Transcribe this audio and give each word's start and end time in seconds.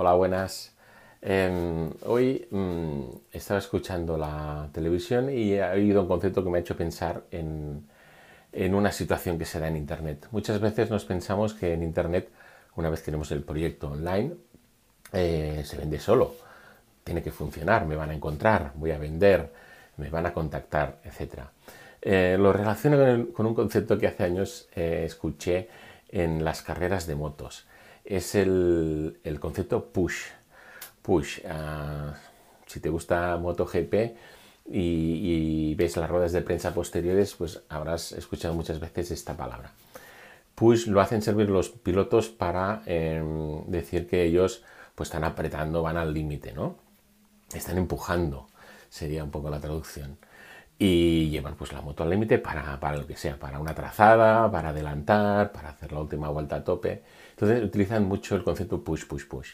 Hola, 0.00 0.12
buenas. 0.12 0.76
Em, 1.20 1.90
hoy 2.06 2.46
mm, 2.52 3.02
estaba 3.32 3.58
escuchando 3.58 4.16
la 4.16 4.68
televisión 4.72 5.28
y 5.28 5.54
he 5.54 5.64
oído 5.64 6.02
un 6.02 6.06
concepto 6.06 6.44
que 6.44 6.50
me 6.50 6.58
ha 6.58 6.60
hecho 6.60 6.76
pensar 6.76 7.24
en, 7.32 7.84
una 8.72 8.92
situación 8.92 9.40
que 9.40 9.44
se 9.44 9.58
da 9.58 9.66
en 9.66 9.76
Internet. 9.76 10.28
Muchas 10.30 10.60
veces 10.60 10.88
nos 10.88 11.04
pensamos 11.04 11.52
que 11.52 11.72
en 11.72 11.82
Internet, 11.82 12.28
una 12.76 12.90
vez 12.90 13.02
tenemos 13.02 13.32
el 13.32 13.42
proyecto 13.42 13.90
online, 13.90 14.34
eh, 15.12 15.62
se 15.64 15.76
vende 15.76 15.98
solo. 15.98 16.36
Tiene 17.02 17.20
que 17.20 17.32
funcionar, 17.32 17.84
me 17.84 17.96
van 17.96 18.10
a 18.10 18.14
encontrar, 18.14 18.70
voy 18.76 18.92
a 18.92 18.98
vender, 18.98 19.52
me 19.96 20.10
van 20.10 20.26
a 20.26 20.32
contactar, 20.32 21.00
etc. 21.02 21.40
Eh, 22.00 22.36
lo 22.38 22.52
relaciono 22.52 23.32
con, 23.32 23.46
un 23.46 23.54
concepto 23.56 23.98
que 23.98 24.06
hace 24.06 24.22
años 24.22 24.68
eh, 24.76 25.02
escuché 25.04 25.68
en 26.08 26.44
las 26.44 26.62
carreras 26.62 27.08
de 27.08 27.16
motos. 27.16 27.66
Es 28.08 28.34
el, 28.34 29.38
concepto 29.38 29.84
push. 29.92 30.28
Push. 31.02 31.40
Ah, 31.46 32.14
si 32.66 32.80
te 32.80 32.88
gusta 32.88 33.36
MotoGP 33.36 33.94
y, 34.70 34.80
y 34.80 35.74
ves 35.74 35.98
las 35.98 36.08
ruedas 36.08 36.32
de 36.32 36.40
prensa 36.40 36.72
posteriores, 36.72 37.34
pues 37.34 37.60
habrás 37.68 38.12
escuchado 38.12 38.54
muchas 38.54 38.80
veces 38.80 39.10
esta 39.10 39.36
palabra. 39.36 39.72
Push 40.54 40.86
lo 40.86 41.02
hacen 41.02 41.20
servir 41.20 41.50
los 41.50 41.68
pilotos 41.68 42.30
para 42.30 42.82
em, 42.86 43.66
decir 43.66 44.08
que 44.08 44.22
ellos 44.24 44.64
pues 44.94 45.08
están 45.10 45.24
apretando, 45.24 45.82
van 45.82 45.98
al 45.98 46.14
límite, 46.14 46.52
¿no? 46.52 46.76
Están 47.52 47.76
empujando, 47.76 48.48
sería 48.88 49.22
un 49.22 49.30
poco 49.30 49.50
la 49.50 49.60
traducción 49.60 50.16
y 50.78 51.28
llevan 51.30 51.56
pues 51.56 51.72
la 51.72 51.80
moto 51.80 52.04
al 52.04 52.10
límite 52.10 52.38
para, 52.38 52.78
para, 52.78 52.96
lo 52.96 53.06
que 53.06 53.16
sea, 53.16 53.36
para 53.36 53.58
una 53.58 53.74
trazada, 53.74 54.50
para 54.50 54.68
adelantar, 54.68 55.50
para 55.50 55.70
hacer 55.70 55.92
la 55.92 56.00
última 56.00 56.28
vuelta 56.28 56.56
a 56.56 56.64
tope. 56.64 57.02
Entonces 57.30 57.62
utilizan 57.64 58.04
mucho 58.04 58.36
el 58.36 58.44
concepto 58.44 58.84
push, 58.84 59.06
push, 59.06 59.26
push. 59.26 59.50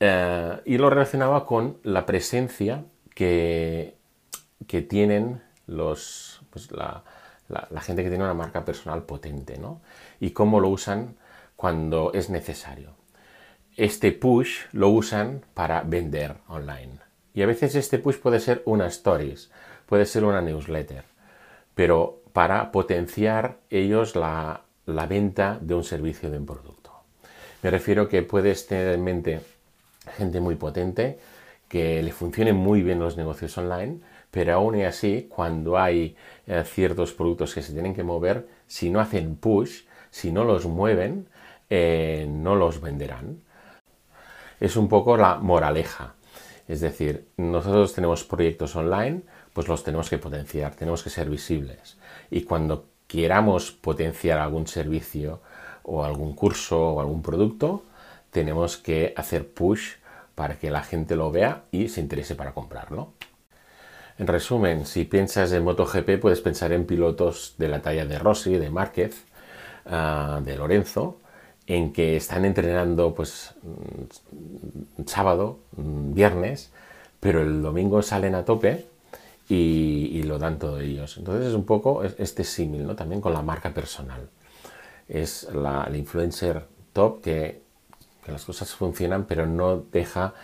Eh, 0.00 0.60
y 0.64 0.78
lo 0.78 0.88
relacionaba 0.88 1.44
con 1.44 1.78
la 1.82 2.06
presencia 2.06 2.84
que, 3.14 3.96
que 4.66 4.80
tienen 4.80 5.42
los, 5.66 6.40
pues 6.50 6.72
la, 6.72 7.04
la, 7.48 7.80
gente 7.80 8.02
que 8.02 8.08
tiene 8.08 8.24
una 8.24 8.34
marca 8.34 8.64
personal 8.64 9.02
potente, 9.04 9.58
¿no? 9.58 9.80
Y 10.18 10.30
cómo 10.30 10.60
lo 10.60 10.68
usan 10.68 11.16
cuando 11.56 12.12
es 12.14 12.30
necesario. 12.30 12.94
Este 13.76 14.12
push 14.12 14.62
lo 14.72 14.88
usan 14.88 15.44
para 15.54 15.82
vender 15.82 16.36
online. 16.48 16.98
Y 17.34 17.42
a 17.42 17.46
veces 17.46 17.74
este 17.74 17.98
push 17.98 18.16
puede 18.16 18.40
ser 18.40 18.62
una 18.64 18.86
stories, 18.86 19.50
puede 19.86 20.06
ser 20.06 20.24
una 20.24 20.40
newsletter, 20.40 21.04
pero 21.74 22.22
para 22.32 22.72
potenciar 22.72 23.58
ellos 23.70 24.16
la, 24.16 24.62
venta 24.86 25.58
de 25.60 25.74
un 25.74 25.84
servicio 25.84 26.30
de 26.30 26.38
un 26.38 26.46
producto. 26.46 26.90
Me 27.62 27.70
refiero 27.70 28.08
que 28.08 28.22
puedes 28.22 28.66
tener 28.66 28.94
en 28.94 29.04
mente 29.04 29.40
gente 30.16 30.40
muy 30.40 30.56
potente, 30.56 31.18
que 31.68 32.02
le 32.02 32.12
funcionen 32.12 32.56
muy 32.56 32.82
bien 32.82 32.98
los 32.98 33.16
negocios 33.16 33.56
online, 33.56 34.00
pero 34.30 34.54
aún 34.54 34.80
así, 34.82 35.28
cuando 35.28 35.78
hay 35.78 36.16
eh, 36.46 36.64
ciertos 36.64 37.12
productos 37.12 37.54
que 37.54 37.62
se 37.62 37.72
tienen 37.72 37.94
que 37.94 38.02
mover, 38.02 38.48
si 38.66 38.90
no 38.90 39.00
hacen 39.00 39.36
push, 39.36 39.82
si 40.10 40.32
no 40.32 40.44
los 40.44 40.66
mueven, 40.66 41.28
eh, 41.70 42.26
no 42.28 42.54
los 42.54 42.80
venderán. 42.80 43.42
Es 44.58 44.76
un 44.76 44.88
poco 44.88 45.16
la 45.16 45.36
moraleja. 45.36 46.14
Es 46.68 46.80
decir, 46.80 47.28
nosotros 47.36 47.94
tenemos 47.94 48.24
proyectos 48.24 48.76
online, 48.76 49.22
pues 49.52 49.68
los 49.68 49.84
tenemos 49.84 50.08
que 50.08 50.18
potenciar, 50.18 50.74
tenemos 50.74 51.02
que 51.02 51.10
ser 51.10 51.28
visibles. 51.28 51.96
Y 52.30 52.42
cuando 52.42 52.86
queramos 53.06 53.72
potenciar 53.72 54.38
algún 54.38 54.66
servicio 54.66 55.40
o 55.82 56.04
algún 56.04 56.34
curso 56.34 56.94
o 56.94 57.00
algún 57.00 57.22
producto, 57.22 57.84
tenemos 58.30 58.78
que 58.78 59.12
hacer 59.16 59.52
push 59.52 59.96
para 60.34 60.58
que 60.58 60.70
la 60.70 60.82
gente 60.82 61.16
lo 61.16 61.30
vea 61.30 61.64
y 61.70 61.88
se 61.88 62.00
interese 62.00 62.34
para 62.34 62.52
comprarlo. 62.52 63.12
En 64.18 64.26
resumen, 64.26 64.86
si 64.86 65.04
piensas 65.04 65.52
en 65.52 65.64
MotoGP, 65.64 66.20
puedes 66.20 66.40
pensar 66.40 66.72
en 66.72 66.86
pilotos 66.86 67.54
de 67.58 67.68
la 67.68 67.82
talla 67.82 68.06
de 68.06 68.18
Rossi, 68.18 68.56
de 68.56 68.70
Márquez, 68.70 69.24
ah, 69.86 70.40
de 70.44 70.56
Lorenzo, 70.56 71.18
en 71.66 71.92
que 71.92 72.16
están 72.16 72.44
entrenando 72.44 73.14
pues 73.14 73.54
mm, 73.62 75.02
sábado, 75.06 75.60
mm, 75.76 76.14
viernes, 76.14 76.72
pero 77.20 77.42
el 77.42 77.62
domingo 77.62 78.02
salen 78.02 78.34
a 78.34 78.44
tope 78.44 78.86
y, 79.54 80.22
lo 80.22 80.38
dan 80.38 80.58
todos 80.58 80.80
ellos. 80.80 81.16
Entonces 81.18 81.48
es 81.48 81.54
un 81.54 81.64
poco 81.64 82.02
este 82.04 82.44
símil, 82.44 82.86
¿no? 82.86 82.96
También 82.96 83.20
con 83.20 83.32
la 83.32 83.42
marca 83.42 83.72
personal. 83.74 84.28
Es 85.08 85.48
la, 85.52 85.84
el 85.84 85.96
influencer 85.96 86.66
top 86.92 87.20
que, 87.22 87.62
que, 88.24 88.32
las 88.32 88.44
cosas 88.44 88.70
funcionan, 88.74 89.26
pero 89.26 89.46
no 89.46 89.78
deja 89.92 90.34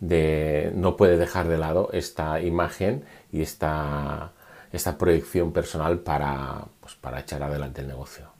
de, 0.00 0.72
no 0.74 0.96
puede 0.96 1.16
dejar 1.16 1.48
de 1.48 1.58
lado 1.58 1.88
esta 1.92 2.40
imagen 2.40 3.04
y 3.32 3.42
esta, 3.42 4.32
esta 4.72 4.98
proyección 4.98 5.52
personal 5.52 6.00
para, 6.00 6.66
pues, 6.80 6.94
para 6.94 7.20
echar 7.20 7.42
adelante 7.42 7.80
el 7.80 7.88
negocio. 7.88 8.37